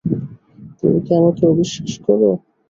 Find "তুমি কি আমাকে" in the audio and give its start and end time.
0.77-1.43